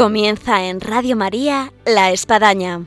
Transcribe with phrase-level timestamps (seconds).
[0.00, 2.86] Comienza en Radio María La Espadaña.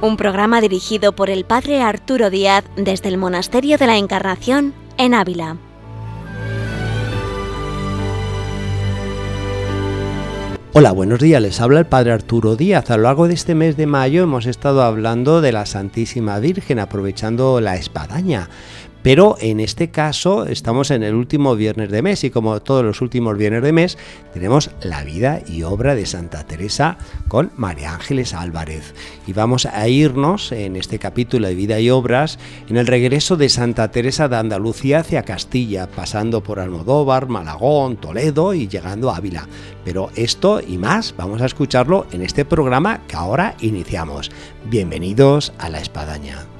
[0.00, 5.14] Un programa dirigido por el Padre Arturo Díaz desde el Monasterio de la Encarnación en
[5.14, 5.58] Ávila.
[10.74, 12.90] Hola, buenos días, les habla el Padre Arturo Díaz.
[12.90, 16.78] A lo largo de este mes de mayo hemos estado hablando de la Santísima Virgen,
[16.78, 18.48] aprovechando la espadaña.
[19.08, 23.00] Pero en este caso estamos en el último viernes de mes y como todos los
[23.00, 23.96] últimos viernes de mes
[24.34, 28.92] tenemos la vida y obra de Santa Teresa con María Ángeles Álvarez.
[29.26, 33.48] Y vamos a irnos en este capítulo de vida y obras en el regreso de
[33.48, 39.48] Santa Teresa de Andalucía hacia Castilla, pasando por Almodóvar, Malagón, Toledo y llegando a Ávila.
[39.86, 44.30] Pero esto y más vamos a escucharlo en este programa que ahora iniciamos.
[44.66, 46.57] Bienvenidos a La Espadaña.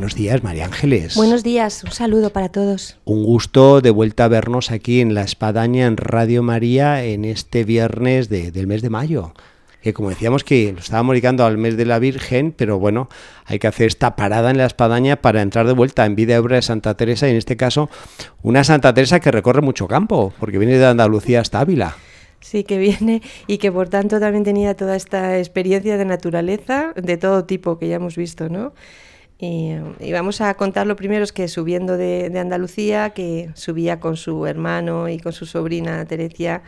[0.00, 1.14] Buenos días, María Ángeles.
[1.14, 2.96] Buenos días, un saludo para todos.
[3.04, 7.64] Un gusto de vuelta a vernos aquí en La Espadaña, en Radio María, en este
[7.64, 9.34] viernes del mes de mayo.
[9.82, 13.10] Que como decíamos que lo estábamos dedicando al mes de la Virgen, pero bueno,
[13.44, 16.56] hay que hacer esta parada en La Espadaña para entrar de vuelta en vida obra
[16.56, 17.90] de Santa Teresa, y en este caso,
[18.42, 21.98] una Santa Teresa que recorre mucho campo, porque viene de Andalucía hasta Ávila.
[22.40, 27.18] Sí, que viene y que por tanto también tenía toda esta experiencia de naturaleza de
[27.18, 28.72] todo tipo que ya hemos visto, ¿no?
[29.40, 34.46] Y, vamos a contar lo primero es que subiendo de, Andalucía, que subía con su
[34.46, 36.62] hermano y con su sobrina Terecia,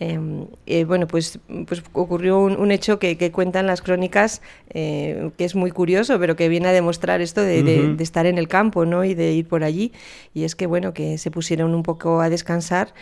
[0.00, 5.54] em, eh, bueno, pues, pues ocurrió un, hecho que, cuentan las crónicas eh, que es
[5.54, 9.04] muy curioso, pero que viene a demostrar esto de, de, estar en el campo ¿no?
[9.04, 9.92] y de ir por allí.
[10.34, 12.94] Y es que, bueno, que se pusieron un poco a descansar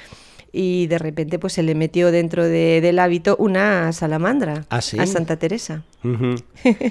[0.52, 5.36] y de repente pues se le metió dentro del hábito una salamandra ¿Ah, a Santa
[5.36, 5.84] Teresa.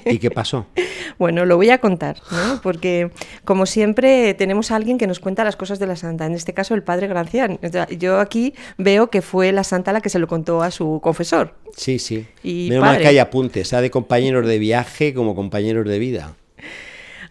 [0.06, 0.68] ¿Y qué pasó?
[1.20, 2.62] bueno, lo voy a contar, ¿no?
[2.62, 3.12] porque
[3.44, 6.54] como siempre tenemos a alguien que nos cuenta las cosas de la santa, en este
[6.54, 7.60] caso el padre Gracián.
[7.98, 11.56] Yo aquí veo que fue la santa la que se lo contó a su confesor.
[11.76, 12.28] Sí, sí.
[12.44, 16.36] Y Menos mal que hay apuntes, sea de compañeros de viaje como compañeros de vida.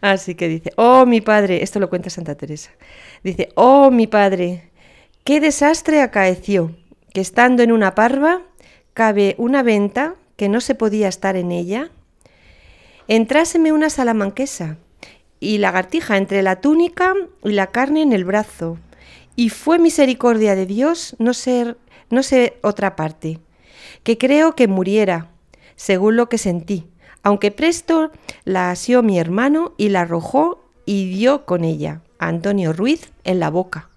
[0.01, 2.71] Así que dice, oh mi padre, esto lo cuenta Santa Teresa,
[3.25, 4.71] dice, oh mi padre,
[5.29, 6.75] Qué desastre acaeció,
[7.13, 8.41] que estando en una parva,
[8.95, 11.91] cabe una venta que no se podía estar en ella.
[13.09, 14.79] Entráseme una salamanquesa
[15.39, 17.13] y lagartija entre la túnica
[17.45, 18.79] y la carne en el brazo,
[19.37, 21.77] y fue misericordia de Dios no ser,
[22.09, 23.39] no sé otra parte,
[24.05, 25.31] que creo que muriera,
[25.77, 26.87] según lo que sentí,
[27.23, 28.13] aunque presto
[28.45, 33.41] la asió mi hermano y la arrojó y dio con ella a Antonio Ruiz en
[33.41, 33.91] la boca.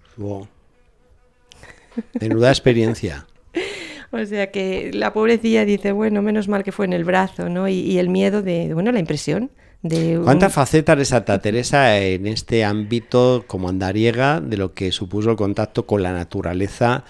[2.20, 3.26] Menuda experiencia.
[4.14, 7.66] O sea que la pobrecilla dice, bueno, menos mal que fue en el brazo, ¿no?
[7.66, 10.20] Y, el miedo de, bueno, la impresión de...
[10.22, 15.36] ¿Cuántas facetas de Santa Teresa en este ámbito como andariega de lo que supuso el
[15.36, 17.04] contacto con la naturaleza,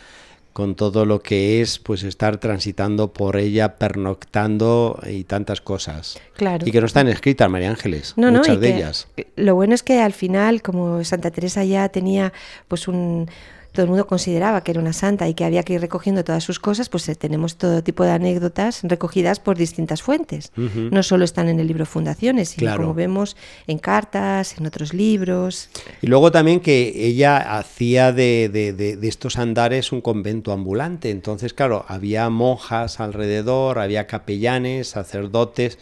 [0.52, 6.20] con todo lo que es pues estar transitando por ella, pernoctando y tantas cosas.
[6.36, 6.64] Claro.
[6.66, 9.08] Y que no están escritas, María Ángeles, muchas de ellas.
[9.34, 12.32] Lo bueno es que al final, como Santa Teresa ya tenía
[12.68, 13.28] pues un
[13.72, 16.44] todo el mundo consideraba que era una santa y que había que ir recogiendo todas
[16.44, 20.52] sus cosas, pues eh, tenemos todo tipo de anécdotas recogidas por distintas fuentes.
[20.56, 25.70] No solo están en el libro Fundaciones, sino como vemos en cartas, en otros libros.
[26.00, 31.10] Y luego también que ella hacía de, de estos andares un convento ambulante.
[31.10, 35.78] Entonces, claro, había monjas alrededor, había capellanes, sacerdotes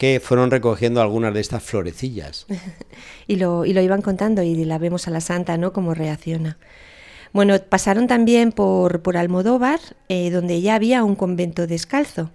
[0.00, 2.46] que fueron recogiendo algunas de estas florecillas.
[3.26, 5.74] y, lo, y lo iban contando y la vemos a la santa, ¿no?
[5.74, 6.56] Cómo reacciona.
[7.32, 12.30] Bueno, pasaron también por, por Almodóvar, eh, donde ya había un convento descalzo.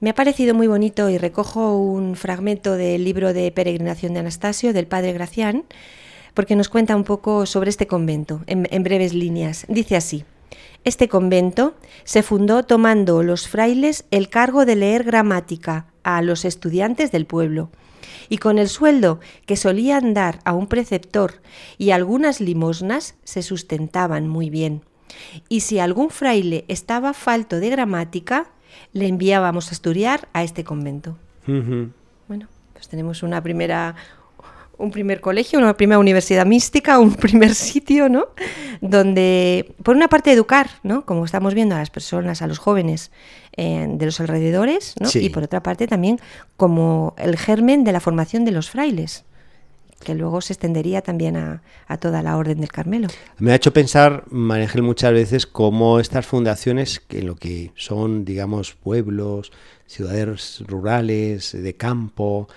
[0.00, 4.72] Me ha parecido muy bonito y recojo un fragmento del libro de peregrinación de Anastasio,
[4.72, 5.64] del padre Gracián,
[6.34, 9.64] porque nos cuenta un poco sobre este convento, en, en breves líneas.
[9.68, 10.24] Dice así.
[10.82, 17.10] Este convento se fundó tomando los frailes el cargo de leer gramática a los estudiantes
[17.12, 17.70] del pueblo
[18.28, 21.42] y con el sueldo que solían dar a un preceptor
[21.78, 24.82] y algunas limosnas se sustentaban muy bien.
[25.48, 28.50] Y si algún fraile estaba falto de gramática,
[28.92, 31.16] le enviábamos a estudiar a este convento.
[31.46, 33.94] Bueno, pues tenemos una primera,
[34.78, 38.28] un primer colegio, una primera universidad mística, un primer sitio, ¿no?
[38.80, 41.04] Donde, por una parte, educar, ¿no?
[41.04, 43.10] Como estamos viendo a las personas, a los jóvenes
[43.56, 45.08] eh, de los alrededores, ¿no?
[45.14, 46.20] Y por otra parte también
[46.56, 49.24] como el germen de la formación de los frailes
[50.04, 51.62] que luego se extendería también a,
[51.98, 53.08] toda la Orden del Carmelo.
[53.38, 58.74] Me ha hecho pensar, María muchas veces cómo estas fundaciones, que lo que son, digamos,
[58.74, 59.50] pueblos,
[59.86, 62.48] ciudades rurales, de campo,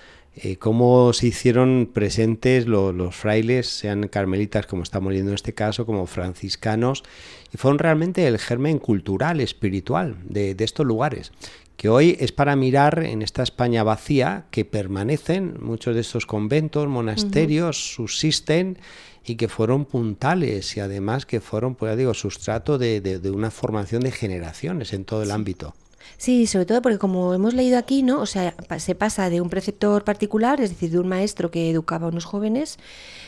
[0.42, 5.86] eh, cómo se hicieron presentes los frailes, sean carmelitas como estamos viendo en este caso,
[5.86, 7.04] como franciscanos,
[7.52, 11.32] y fueron realmente el germen cultural, espiritual de, estos lugares
[11.76, 16.88] que hoy es para mirar en esta España vacía que permanecen muchos de estos conventos,
[16.88, 18.78] monasterios, subsisten
[19.24, 24.10] y que fueron puntales y además que fueron, pues digo, sustrato de, una formación de
[24.10, 25.74] generaciones en todo el ámbito.
[26.16, 28.20] Sí, sobre todo porque como hemos leído aquí, ¿no?
[28.20, 32.06] O sea, se pasa de un preceptor particular, es decir, de un maestro que educaba
[32.06, 32.78] a unos jóvenes,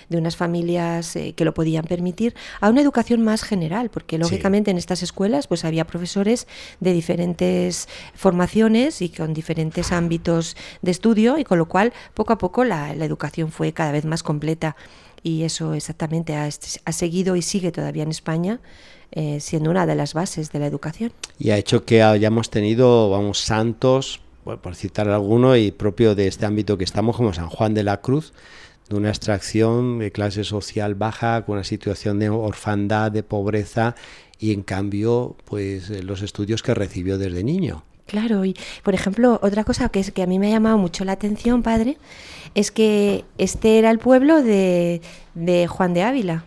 [0.08, 4.70] de unas familias eh, que lo podían permitir, a una educación más general, porque lógicamente
[4.70, 6.46] en estas escuelas pues había profesores
[6.80, 12.38] de diferentes formaciones y con diferentes ámbitos de estudio y con lo cual poco a
[12.38, 14.76] poco la, educación fue cada vez más completa
[15.22, 18.60] y eso exactamente ha, ha seguido y sigue todavía en España
[19.12, 21.12] eh, siendo una de las bases de la educación.
[21.38, 26.46] Y ha hecho que hayamos tenido, vamos, santos, por citar alguno, y propio de este
[26.46, 28.32] ámbito que estamos, como San Juan de la Cruz,
[28.88, 33.94] de una extracción de clase social baja, con una situación de orfandad, de pobreza,
[34.38, 37.84] y en cambio, pues eh, los estudios que recibió desde niño.
[38.06, 41.04] Claro, y por ejemplo, otra cosa que, es, que a mí me ha llamado mucho
[41.04, 41.96] la atención, padre,
[42.56, 45.00] es que este era el pueblo de,
[45.34, 46.44] de Juan de Ávila,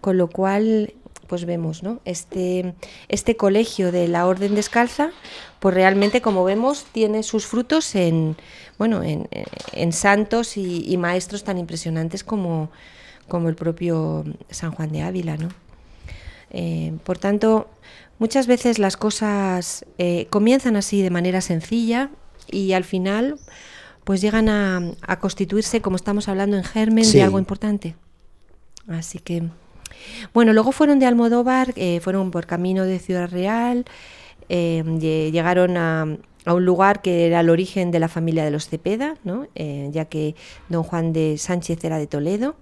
[0.00, 0.94] con lo cual
[1.26, 2.00] pues vemos, ¿no?
[2.04, 2.74] Este,
[3.08, 5.10] este colegio de la Orden Descalza,
[5.60, 8.36] pues realmente, como vemos, tiene sus frutos en,
[8.78, 12.70] bueno, en, santos y, maestros tan impresionantes como,
[13.28, 15.48] como, el propio San Juan de Ávila, ¿no?
[16.50, 17.68] Eh, por tanto,
[18.18, 22.10] muchas veces las cosas eh, comienzan así de manera sencilla
[22.50, 23.38] y al final
[24.04, 27.96] pues llegan a, constituirse, como estamos hablando, en germen de algo importante.
[28.86, 29.48] Así que...
[30.32, 33.84] Bueno, luego fueron de Almodóvar, eh, fueron por camino de Ciudad Real,
[34.48, 34.82] eh,
[35.32, 36.06] llegaron a,
[36.46, 39.16] un lugar que era el origen de la familia de los Cepeda,
[39.56, 40.36] eh, ya que
[40.68, 42.54] don Juan de Sánchez era de Toledo,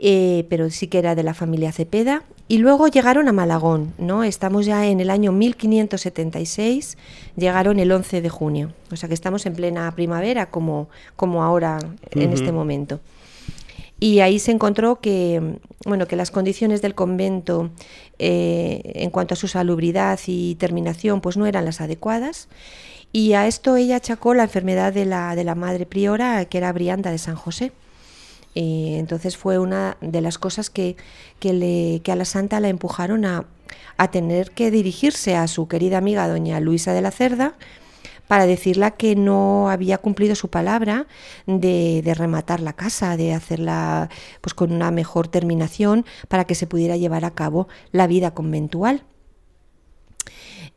[0.00, 2.24] pero sí que era de la familia Cepeda.
[2.48, 4.24] Y luego llegaron a Malagón, ¿no?
[4.24, 6.98] estamos ya en el año 1576,
[7.36, 11.78] llegaron el 11 de junio, o sea que estamos en plena primavera como, como ahora
[12.10, 13.00] en este momento
[14.02, 17.70] y ahí se encontró que, bueno, que las condiciones del convento
[18.18, 22.48] eh, en cuanto a su salubridad y terminación pues no eran las adecuadas
[23.12, 26.72] y a esto ella achacó la enfermedad de la, de la madre priora que era
[26.72, 27.70] Brianda de San José.
[28.54, 30.96] Y entonces fue una de las cosas que,
[31.38, 33.44] que, le, que a la santa la empujaron a,
[33.98, 37.54] a tener que dirigirse a su querida amiga doña Luisa de la Cerda,
[38.28, 41.06] para decirle que no había cumplido su palabra
[41.46, 44.08] de, rematar la casa, de hacerla
[44.40, 49.04] pues con una mejor terminación para que se pudiera llevar a cabo la vida conventual.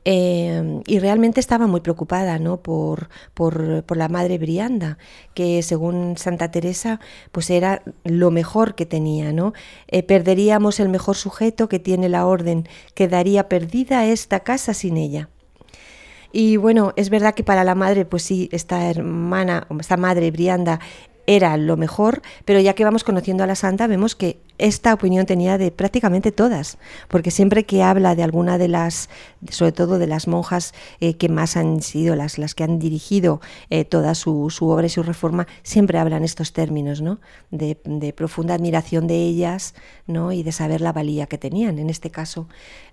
[0.07, 2.57] Eh, y realmente estaba muy preocupada ¿no?
[2.57, 4.99] por, por, la madre Brianda,
[5.33, 6.99] que según Santa Teresa
[7.31, 9.33] pues era lo mejor que tenía.
[9.33, 9.53] ¿no?
[9.87, 15.29] Eh, perderíamos el mejor sujeto que tiene la orden, quedaría perdida esta casa sin ella.
[16.37, 20.81] Y bueno, es verdad que para la madre, pues sí, esta hermana, esta madre Brianda
[21.27, 25.25] era lo mejor, pero ya que vamos conociendo a la santa, vemos que esta opinión
[25.25, 26.77] tenía de prácticamente todas,
[27.09, 29.09] porque siempre que habla de alguna de las,
[29.49, 33.41] sobre todo de las monjas eh, que más han sido las, las que han dirigido
[33.69, 37.19] eh, toda su, obra y su reforma, siempre hablan estos términos, ¿no?
[37.51, 37.75] De,
[38.15, 39.75] profunda admiración de ellas,
[40.07, 40.31] ¿no?
[40.31, 42.47] Y de saber la valía que tenían, en este caso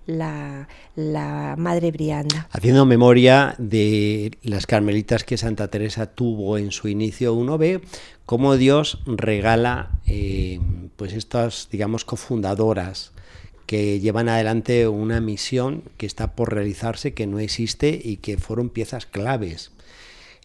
[0.05, 2.47] la, la Madre Brianda.
[2.51, 7.81] Haciendo memoria de las carmelitas que Santa Teresa tuvo en su inicio, uno ve
[8.25, 10.59] cómo Dios regala eh,
[10.95, 13.11] pues estas, digamos, cofundadoras
[13.65, 18.69] que llevan adelante una misión que está por realizarse, que no existe y que fueron
[18.69, 19.72] piezas claves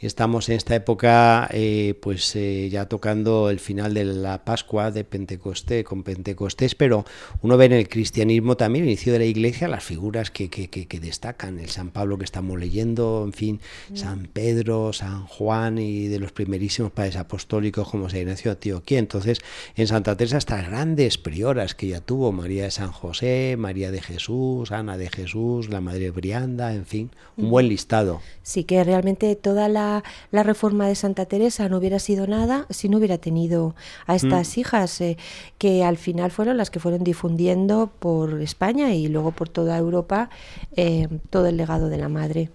[0.00, 5.02] Estamos en esta época, eh, pues eh, ya tocando el final de la Pascua de
[5.02, 7.04] Pentecostés, con Pentecostés, pero
[7.42, 10.68] uno ve en el cristianismo también, el inicio de la iglesia, las figuras que, que,
[10.68, 13.96] que, destacan, el San Pablo que estamos leyendo, en fin, mm.
[13.96, 19.00] San Pedro, San Juan y de los primerísimos padres apostólicos como San Ignacio de Antioquía.
[19.00, 19.40] Entonces,
[19.74, 24.00] en Santa Teresa, estas grandes prioras que ya tuvo, María de San José, María de
[24.00, 27.50] Jesús, Ana de Jesús, la Madre Brianda, en fin, un mm.
[27.50, 28.20] buen listado.
[28.44, 29.87] Sí, que realmente toda la
[30.30, 33.74] la, reforma de Santa Teresa no hubiera sido nada si no hubiera tenido
[34.06, 34.60] a estas mm.
[34.60, 35.16] hijas eh,
[35.58, 40.30] que al final fueron las que fueron difundiendo por España y luego por toda Europa
[40.76, 42.50] eh, todo el legado de la madre.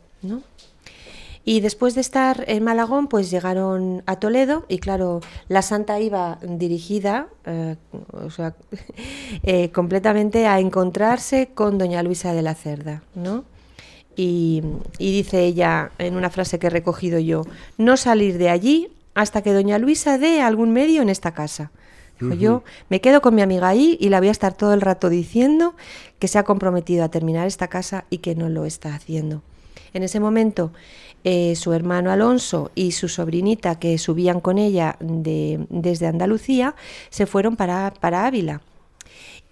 [1.46, 6.40] Y después de estar en Malagón, pues llegaron a Toledo y claro, la santa iba
[6.42, 7.76] dirigida, eh,
[8.14, 8.56] o sea,
[9.44, 13.44] eh, completamente a encontrarse con doña Luisa de la Cerda, ¿no?
[14.16, 14.62] Y,
[15.00, 17.44] y, dice ella en una frase que he recogido yo,
[17.78, 21.72] no salir de allí hasta que doña Luisa dé algún medio en esta casa.
[22.20, 24.82] Dijo, yo me quedo con mi amiga ahí y la voy a estar todo el
[24.82, 25.76] rato diciendo
[26.20, 29.42] que se ha comprometido a terminar esta casa y que no lo está haciendo.
[29.94, 30.72] En ese momento,
[31.24, 36.76] eh, su hermano Alonso y su sobrinita, que subían con ella de, desde Andalucía,
[37.10, 38.62] se fueron para, para Ávila.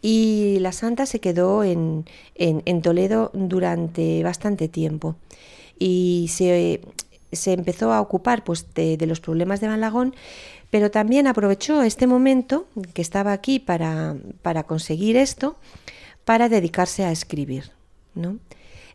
[0.02, 2.06] Y la santa se quedó en,
[2.82, 5.16] Toledo durante bastante tiempo.
[5.78, 6.82] Y se,
[7.46, 10.16] empezó a ocupar pues, de, los problemas de Malagón,
[10.70, 15.58] pero también aprovechó este momento que estaba aquí para, para conseguir esto,
[16.26, 17.72] para dedicarse a escribir.
[18.16, 18.40] ¿no?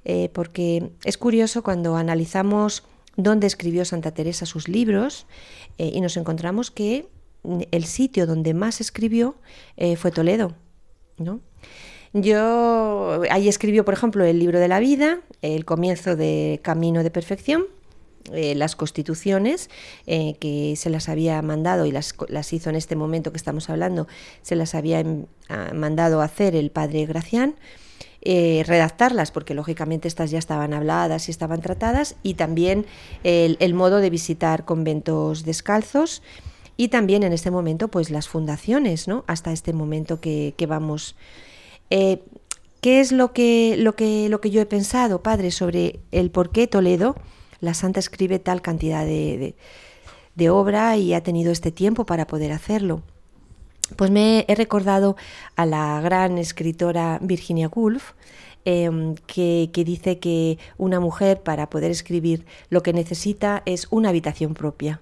[0.05, 2.85] Eh, porque es curioso cuando analizamos
[3.17, 5.27] dónde escribió Santa Teresa sus libros
[5.79, 7.09] eh, y nos encontramos que
[7.71, 9.35] el sitio donde más escribió
[9.77, 10.55] eh, fue Toledo.
[11.19, 11.41] ¿No?
[12.13, 17.11] Yo ahí escribió, por ejemplo, el libro de la vida, el comienzo de Camino de
[17.11, 17.67] Perfección,
[18.33, 19.71] eh, las constituciones
[20.07, 23.71] eh, que se las había mandado y las, las, hizo en este momento que estamos
[23.71, 24.09] hablando,
[24.43, 25.27] se las había em,
[25.75, 27.55] mandado hacer el padre Gracián.
[28.29, 32.85] Eh, redactarlas, porque lógicamente estas ya estaban habladas y estaban tratadas, y también
[33.23, 36.25] el, modo de visitar conventos descalzos,
[36.77, 39.25] y también en este momento, pues las fundaciones, ¿no?
[39.27, 41.17] Hasta este momento que, que vamos.
[41.89, 46.51] ¿Qué es lo que, lo, que, lo que yo he pensado, padre, sobre el por
[46.51, 47.17] qué Toledo?
[47.61, 49.55] la santa escribe tal cantidad de,
[50.51, 53.03] obra y ha tenido este tiempo para poder hacerlo.
[53.97, 55.17] Pues me he recordado
[55.55, 58.13] a la gran escritora Virginia Woolf,
[58.65, 64.55] em, que, dice que una mujer para poder escribir lo que necesita es una habitación
[64.55, 65.01] propia.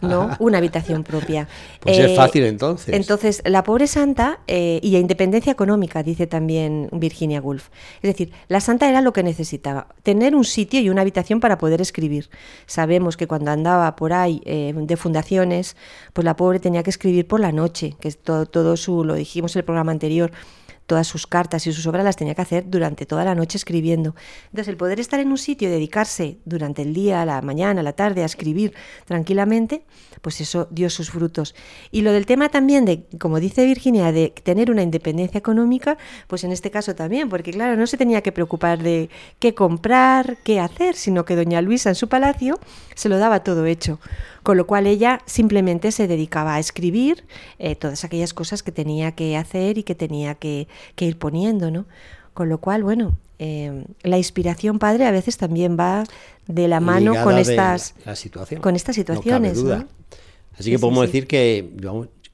[0.00, 0.30] ¿No?
[0.38, 1.48] Una habitación propia.
[1.80, 2.94] Pues es eh, fácil entonces.
[2.94, 7.68] Entonces, la pobre santa eh, y a independencia económica, dice también Virginia Woolf.
[8.02, 11.58] Es decir, la santa era lo que necesitaba, tener un sitio y una habitación para
[11.58, 12.30] poder escribir.
[12.66, 15.76] Sabemos que cuando andaba por ahí eh, de fundaciones,
[16.12, 19.14] pues la pobre tenía que escribir por la noche, que es todo, todo su, lo
[19.14, 20.32] dijimos en el programa anterior,
[20.90, 24.16] todas sus cartas y sus obras las tenía que hacer durante toda la noche escribiendo.
[24.46, 27.92] Entonces, el poder estar en un sitio y dedicarse durante el día, la mañana, la
[27.92, 29.84] tarde a escribir tranquilamente,
[30.20, 31.54] pues eso dio sus frutos.
[31.90, 36.44] Y lo del tema también de, como dice Virginia, de tener una independencia económica, pues
[36.44, 40.60] en este caso también, porque claro, no se tenía que preocupar de qué comprar, qué
[40.60, 42.58] hacer, sino que doña Luisa en su palacio
[42.94, 43.98] se lo daba todo hecho
[44.42, 47.24] con lo cual ella simplemente se dedicaba a escribir
[47.58, 51.86] eh, todas aquellas cosas que tenía que hacer y que tenía que, ir poniendo, ¿no?
[52.34, 56.04] Con lo cual, bueno, em, la inspiración padre a veces también va
[56.46, 57.94] de la mano con estas,
[58.60, 59.58] con estas situaciones.
[60.58, 61.70] Así que podemos decir que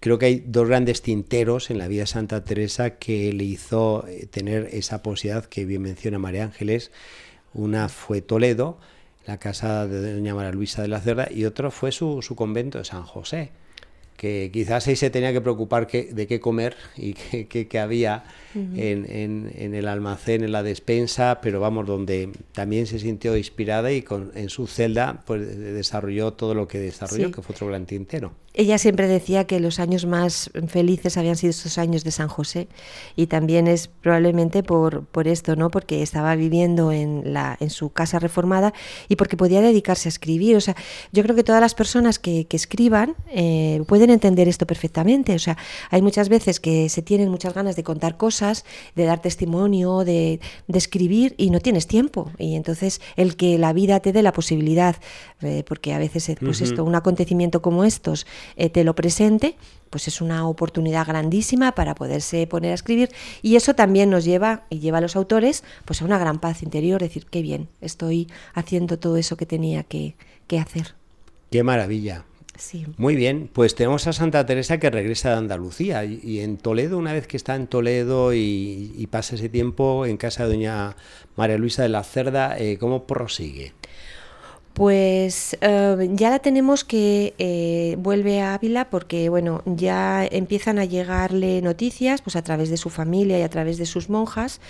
[0.00, 4.04] creo que hay dos grandes tinteros en la vida de Santa Teresa que le hizo
[4.08, 6.90] eh, tener esa posibilidad que bien menciona María Ángeles.
[7.54, 8.78] Una fue Toledo,
[9.26, 12.78] la casa de doña María Luisa de la Cerda, y otro fue su, su convento
[12.78, 13.52] de San José,
[14.16, 19.06] que quizás ahí se tenía que preocupar de qué comer y qué, había en,
[19.54, 24.32] en, el almacén, en la despensa, pero vamos, donde también se sintió inspirada y con,
[24.34, 28.32] en su celda pues desarrolló todo lo que desarrolló, que fue otro gran tintero.
[28.58, 32.68] Ella siempre decía que los años más felices habían sido estos años de San José
[33.14, 35.70] y también es probablemente por, por esto, ¿no?
[35.70, 38.72] Porque estaba viviendo en, la, en su casa reformada
[39.10, 40.56] y porque podía dedicarse a escribir.
[40.56, 40.74] O sea,
[41.12, 45.34] yo creo que todas las personas que, que escriban eh, pueden entender esto perfectamente.
[45.34, 45.56] O sea,
[45.90, 50.40] hay muchas veces que se tienen muchas ganas de contar cosas, de dar testimonio, de,
[50.66, 52.30] de escribir y no tienes tiempo.
[52.38, 54.96] Y entonces el que la vida te dé la posibilidad,
[55.42, 59.56] eh, porque a veces pues esto, un acontecimiento como estos, eh, te lo presente,
[59.90, 63.10] pues es una oportunidad grandísima para poderse poner a escribir
[63.42, 66.62] y eso también nos lleva y lleva a los autores pues a una gran paz
[66.62, 70.14] interior, decir, qué bien, estoy haciendo todo eso que tenía que,
[70.58, 70.94] hacer.
[71.50, 72.24] Qué maravilla.
[72.58, 72.86] Sí.
[72.96, 77.12] Muy bien, pues tenemos a Santa Teresa que regresa de Andalucía y, en Toledo, una
[77.12, 80.96] vez que está en Toledo y, pasa ese tiempo en casa de doña
[81.36, 83.72] María Luisa de la Cerda, eh, ¿cómo prosigue?
[84.76, 90.84] Pues eh, ya la tenemos que eh, vuelve a Ávila porque bueno ya empiezan a
[90.84, 94.60] llegarle noticias pues a través de su familia y a través de sus monjas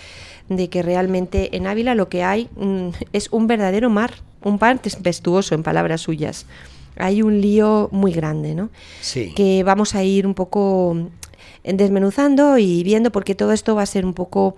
[0.49, 4.15] de que realmente en Ávila lo que hay mm, es un verdadero mar,
[4.45, 6.47] un par tempestuoso en palabras suyas.
[6.97, 8.71] Hay un lío muy grande, ¿no?
[9.01, 9.33] Sí.
[9.35, 10.97] Que vamos a ir un poco
[11.65, 14.57] desmenuzando y viendo porque todo esto va a ser un poco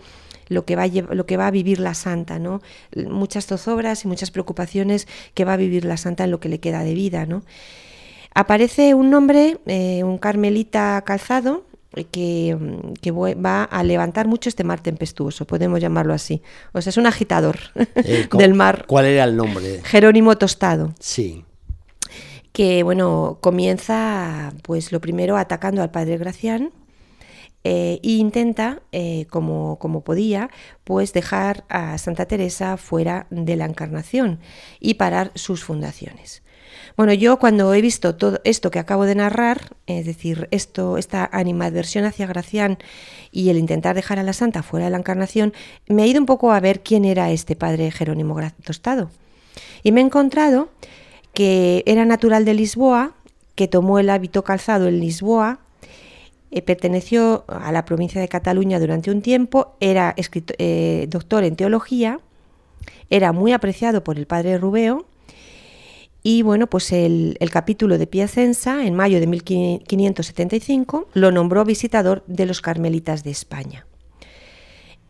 [0.49, 2.63] lo que va a, lo que va a vivir la santa, ¿no?
[2.95, 6.61] Muchas zozobras y muchas preocupaciones que va a vivir la santa en lo que le
[6.61, 7.43] queda de vida, ¿no?
[8.35, 11.65] Aparece un nombre, eh, un carmelita calzado,
[12.13, 12.57] que,
[13.01, 16.43] que, va a levantar mucho este mar tempestuoso, podemos llamarlo así.
[16.73, 17.59] O sea, es un agitador
[17.97, 18.85] eh, del mar.
[18.87, 19.81] ¿Cuál era el nombre?
[19.85, 20.95] Jerónimo Tostado.
[21.01, 21.45] Sí.
[22.53, 26.73] Que, bueno, comienza, pues lo primero atacando al padre Gracián,
[27.65, 30.51] e intenta, eh, como, como, podía,
[30.85, 34.39] pues dejar a Santa Teresa fuera de la encarnación
[34.81, 36.43] y parar sus fundaciones.
[36.97, 41.29] Bueno, yo cuando he visto todo esto que acabo de narrar, es decir, esto, esta
[41.33, 42.79] animadversión hacia Gracián
[43.31, 45.53] y el intentar dejar a la santa fuera de la encarnación,
[45.89, 49.11] me he ido un poco a ver quién era este padre Jerónimo Tostado.
[49.83, 50.71] Y me he encontrado
[51.35, 53.13] que era natural de Lisboa,
[53.55, 55.61] que tomó el hábito calzado en Lisboa,
[56.51, 62.21] eh, perteneció a la provincia de Cataluña durante un tiempo, era eh, doctor en teología,
[63.11, 65.07] era muy apreciado por el padre Rubeo,
[66.23, 72.45] y bueno, pues el, capítulo de Piacenza, en mayo de 1575, lo nombró visitador de
[72.45, 73.87] los carmelitas de España.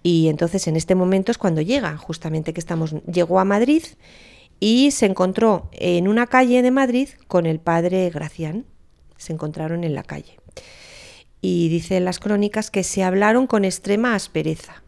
[0.03, 3.83] Y entonces en este momento es cuando llega, justamente que estamos, llegó a Madrid
[4.61, 8.67] y se encontró en una calle de Madrid con el padre Gracián.
[9.17, 10.39] Se encontraron en la calle
[11.41, 14.83] y dice las crónicas que se hablaron con extrema aspereza.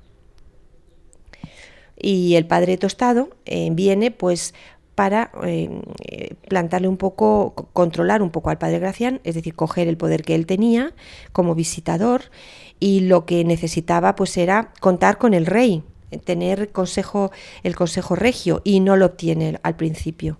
[1.96, 4.54] Y el padre Tostado eh, viene pues
[4.94, 5.80] para eh,
[6.48, 10.34] plantarle un poco, controlar un poco al padre Gracián, es decir, coger el poder que
[10.34, 10.94] él tenía
[11.32, 12.22] como visitador
[12.80, 15.84] y lo que necesitaba pues era contar con el rey,
[16.24, 17.30] tener consejo,
[17.62, 20.38] el consejo regio y no lo obtiene al principio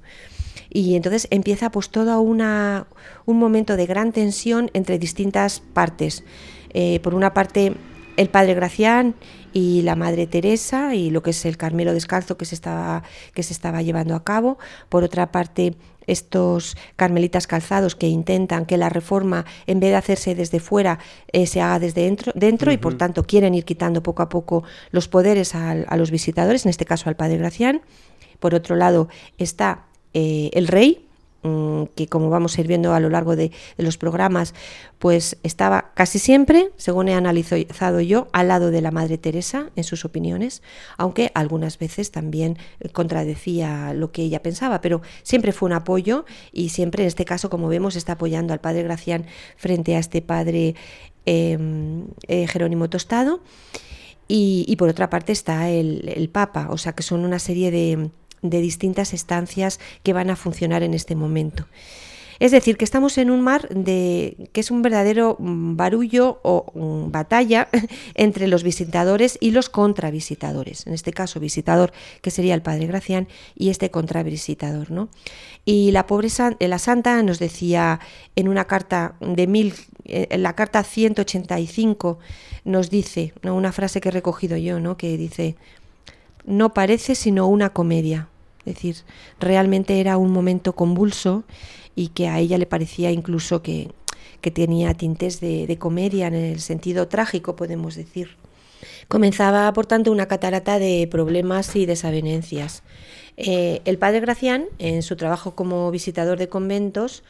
[0.70, 2.86] y entonces empieza pues todo una,
[3.26, 6.24] un momento de gran tensión entre distintas partes.
[6.72, 7.74] Eh, por una parte
[8.16, 9.14] el padre Gracián
[9.52, 13.02] y la madre Teresa y lo que es el Carmelo Descalzo que se estaba,
[13.34, 14.58] que se estaba llevando a cabo.
[14.88, 15.74] Por otra parte
[16.06, 20.98] estos carmelitas calzados que intentan que la reforma, en vez de hacerse desde fuera,
[21.32, 24.64] eh, se haga desde dentro, dentro y por tanto quieren ir quitando poco a poco
[24.90, 27.82] los poderes a, a los visitadores, en este caso al padre Gracián.
[28.38, 29.08] Por otro lado
[29.38, 31.06] está eh, el rey,
[31.42, 34.54] que como vamos a ir viendo a lo largo de, los programas,
[34.98, 39.84] pues estaba casi siempre, según he analizado yo, al lado de la Madre Teresa en
[39.84, 40.62] sus opiniones,
[40.98, 42.58] aunque algunas veces también
[42.92, 47.48] contradecía lo que ella pensaba, pero siempre fue un apoyo y siempre en este caso,
[47.48, 49.24] como vemos, está apoyando al Padre Gracián
[49.56, 50.74] frente a este Padre
[51.24, 53.40] em, eh, Jerónimo Tostado.
[54.32, 58.10] Y, por otra parte está el Papa, o sea que son una serie de,
[58.42, 61.66] de distintas estancias que van a funcionar en este momento.
[62.40, 66.72] Es decir, que estamos en un mar de que es un verdadero mm, barullo o
[66.74, 67.68] mm, batalla
[68.14, 70.86] entre los visitadores y los contravisitadores.
[70.86, 75.10] En este caso, visitador que sería el padre Gracián y este contravisitador, ¿no?
[75.66, 78.00] Y la pobre eh, la santa nos decía
[78.36, 79.74] en una carta de mil,
[80.06, 82.18] eh, en la carta 185
[82.64, 84.96] nos dice, una frase que he recogido yo, ¿no?
[84.96, 85.56] Que dice
[86.44, 88.28] no parece sino una comedia.
[88.64, 88.96] Es decir,
[89.38, 91.44] realmente era un momento convulso
[91.94, 93.90] y que a ella le parecía incluso que,
[94.54, 98.36] tenía tintes de, comedia en el sentido trágico, podemos decir.
[99.08, 102.82] Comenzaba, por tanto, una catarata de problemas y desavenencias.
[103.36, 107.22] Eh, el padre Gracián, en su trabajo como visitador de conventos,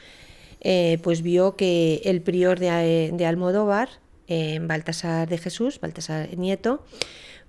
[0.61, 3.89] eh, pues vio que el prior de, de Almodóvar,
[4.29, 6.85] en Baltasar de Jesús, Baltasar Nieto,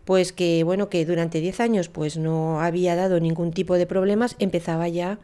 [0.06, 4.36] pues que bueno, que durante 10 años pues no había dado ningún tipo de problemas,
[4.40, 5.20] empezaba ya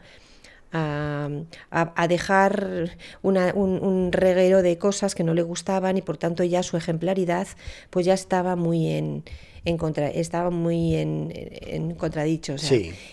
[0.72, 2.90] a, dejar
[3.22, 7.48] un, reguero de cosas que no le gustaban y por tanto ya su ejemplaridad
[7.90, 9.24] pues ya estaba muy en,
[9.64, 12.56] en contra, estaba muy en, en contradicho.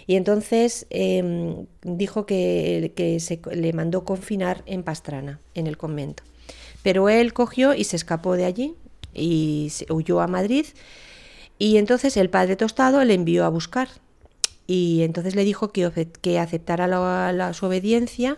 [0.08, 6.24] Y entonces em, dijo que, que se le mandó confinar en Pastrana, en el convento.
[6.84, 8.76] Pero él cogió y se escapó de allí
[9.14, 10.66] y huyó a Madrid
[11.58, 13.88] y entonces el padre Tostado le envió a buscar
[14.68, 18.38] y entonces le dijo que, que aceptara su obediencia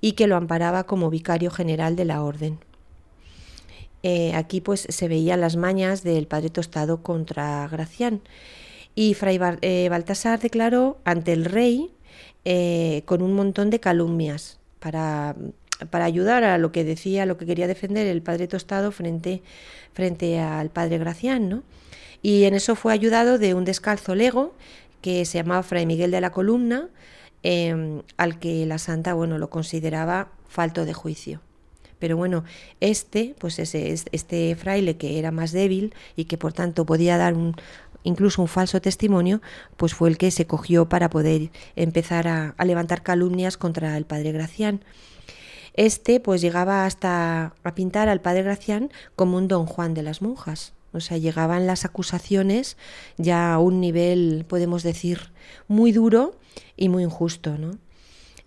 [0.00, 2.58] y que lo amparaba como vicario general de la orden.
[4.02, 8.20] Eh, aquí pues se veían las mañas del padre Tostado contra Gracián
[8.96, 11.90] y Fray eh, Baltasar declaró ante el rey
[12.44, 15.36] eh, con un montón de calumnias para,
[15.90, 19.42] para, ayudar a lo que decía, lo que quería defender el padre Tostado frente,
[19.92, 21.62] frente al padre Gracián, ¿no?
[22.22, 24.54] Y en eso fue ayudado de un descalzo lego
[25.00, 26.88] que se llamaba Fray Miguel de la Columna,
[27.42, 31.40] em, al que la santa bueno, lo consideraba falto de juicio.
[31.98, 32.44] Pero bueno,
[32.80, 37.34] este, pues ese, este fraile que era más débil y que por tanto podía dar
[37.34, 37.54] un,
[38.02, 39.40] incluso un falso testimonio,
[39.76, 44.32] pues fue el que se cogió para poder empezar a, levantar calumnias contra el padre
[44.32, 44.84] Gracián.
[45.74, 50.22] Este pues llegaba hasta a pintar al padre Gracián como un don Juan de las
[50.22, 50.74] monjas.
[50.92, 52.76] O sea, llegaban las acusaciones
[53.16, 55.32] ya a un nivel, podemos decir,
[55.68, 56.36] muy duro
[56.76, 57.78] y muy injusto, ¿no?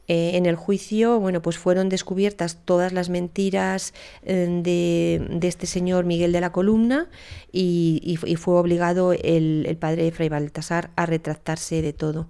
[0.08, 6.06] Eh, en el juicio, bueno, pues fueron descubiertas todas las mentiras eh, de, este señor
[6.06, 7.10] Miguel de la Columna
[7.52, 12.30] y, fue obligado el, padre Fray Baltasar a retractarse de todo.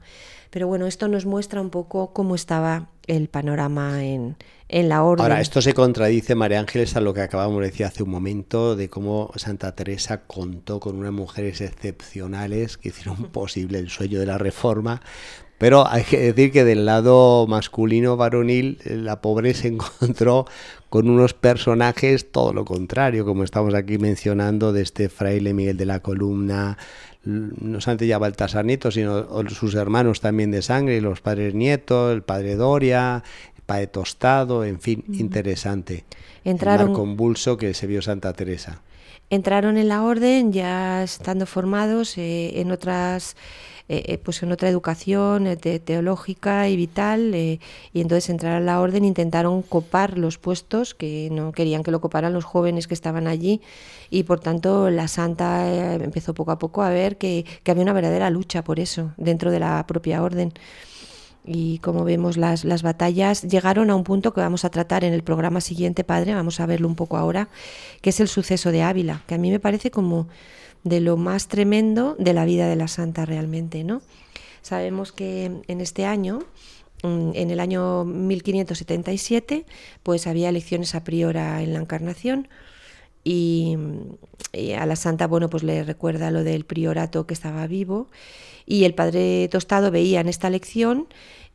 [0.51, 4.37] Pero bueno, esto nos muestra un poco cómo estaba el panorama en,
[4.69, 5.23] en la orden.
[5.23, 8.75] Ahora, esto se contradice, María Ángeles, a lo que acabamos de decir hace un momento,
[8.75, 14.25] de cómo Santa Teresa contó con unas mujeres excepcionales que hicieron posible el sueño de
[14.25, 15.01] la reforma,
[15.57, 20.45] pero hay que decir que del lado masculino varonil, eh, la pobre se encontró
[20.89, 25.85] con unos personajes todo lo contrario, como estamos aquí mencionando, de este fraile Miguel de
[25.85, 26.77] la Columna,
[27.25, 32.21] no solamente ya Baltasar Nieto, sino sus hermanos también de sangre, los padres Nieto, el
[32.21, 33.23] padre Doria,
[33.55, 36.05] el padre Tostado, en fin, interesante.
[36.43, 36.89] Entraron...
[36.89, 38.81] El convulso que se vio Santa Teresa.
[39.29, 43.35] Entraron en la orden ya estando formados eh, en otras
[43.87, 47.59] eh, eh, pues en otra educación eh, teológica y vital y
[47.93, 52.33] entonces entraron a la orden intentaron copar los puestos que no querían que lo coparan
[52.33, 53.61] los jóvenes que estaban allí
[54.09, 57.93] y por tanto la santa empezó poco a poco a ver que, que había una
[57.93, 60.51] verdadera lucha por eso dentro de la propia orden
[61.45, 65.13] y como vemos las, las, batallas llegaron a un punto que vamos a tratar en
[65.13, 67.49] el programa siguiente, padre, vamos a verlo un poco ahora,
[68.01, 70.27] que es el suceso de Ávila, que a mí me parece como
[70.83, 74.01] de lo más tremendo de la vida de la santa realmente, ¿no?
[74.61, 76.39] Sabemos que en este año,
[77.03, 79.65] mm, en el año 1577,
[80.03, 82.47] pues había elecciones a priora en la Encarnación
[83.25, 83.75] y,
[84.77, 88.07] a la santa, bueno, pues le recuerda lo del priorato que estaba vivo
[88.65, 91.07] y el padre Tostado veía en esta elección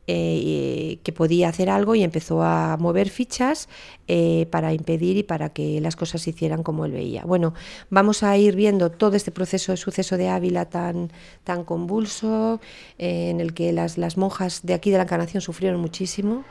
[0.07, 3.69] eh, que podía hacer algo y empezó a mover fichas
[4.07, 7.23] eh, para impedir y para que las cosas se hicieran como él veía.
[7.23, 7.53] Bueno,
[7.89, 11.11] vamos a ir viendo todo este proceso de suceso de Ávila tan,
[11.43, 12.59] tan convulso,
[12.97, 16.43] eh, en el que las, las monjas de aquí de la Encarnación sufrieron muchísimo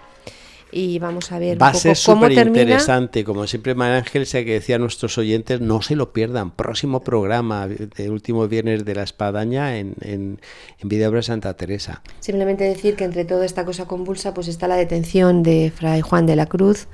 [0.72, 4.54] y vamos a ver Va a ser súper interesante, como siempre María Ángel, sé que
[4.54, 9.02] decía a nuestros oyentes, no se lo pierdan, próximo programa, el último viernes de la
[9.02, 10.40] espadaña en, en,
[10.78, 12.02] en Santa Teresa.
[12.20, 16.26] Simplemente decir que entre toda esta cosa convulsa pues está la detención de Fray Juan
[16.26, 16.86] de la Cruz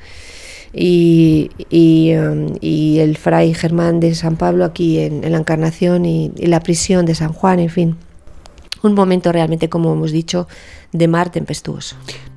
[0.72, 6.60] y, y, um, el Fray Germán de San Pablo aquí en, la Encarnación y la
[6.60, 7.96] prisión de San Juan, en fin.
[8.82, 10.46] Un momento realmente, como hemos dicho,
[10.92, 11.96] de mar tempestuoso.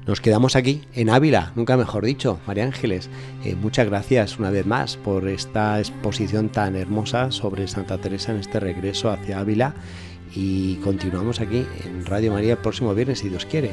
[0.10, 2.39] Nos quedamos aquí, en Ávila, nunca mejor dicho.
[2.48, 3.12] María Ángeles,
[3.45, 8.39] eh, muchas gracias una vez más por esta exposición tan hermosa sobre Santa Teresa en
[8.39, 9.76] este regreso hacia Ávila
[10.34, 13.69] y continuamos aquí en Radio María el próximo viernes, si Dios quiere.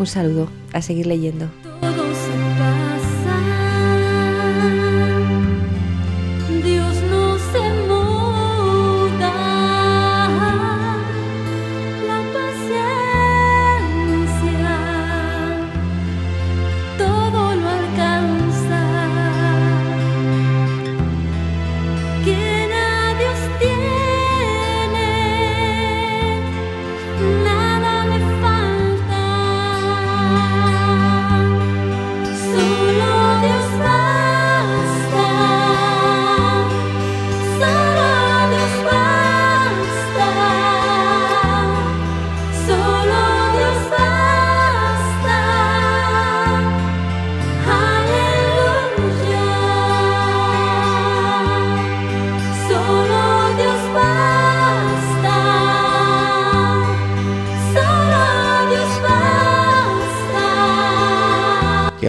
[0.00, 1.48] Un saludo, a seguir leyendo.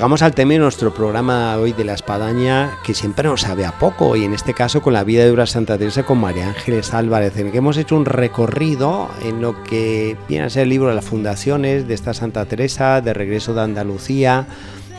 [0.04, 3.80] Llegamos al tema de nuestro programa hoy de la espadaña, que siempre nos sabe a
[3.80, 6.94] poco, y en este caso con la vida de una Santa Teresa con María Ángeles
[6.94, 10.70] Álvarez, en el que hemos hecho un recorrido en lo que viene a ser el
[10.72, 14.46] libro de las fundaciones de esta Santa Teresa, de regreso de Andalucía,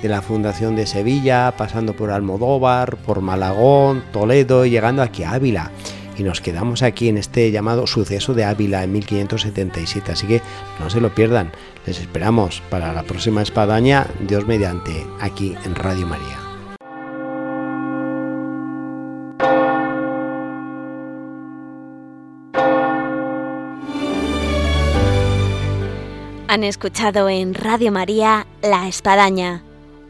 [0.01, 5.33] de la Fundación de Sevilla, pasando por Almodóvar, por Malagón, Toledo y llegando aquí a
[5.33, 5.71] Ávila
[6.17, 10.13] y nos quedamos aquí en este llamado suceso de Ávila en 1577.
[10.13, 10.43] Así que
[10.81, 11.53] no se lo pierdan.
[11.87, 16.45] Les esperamos para la próxima espadaña, Dios mediante, aquí en Radio María.
[26.55, 29.65] Han escuchado en Radio María La Espadaña,